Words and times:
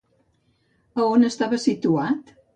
A 1.03 1.03
on 1.17 1.29
estava 1.29 1.61
situat? 1.67 2.35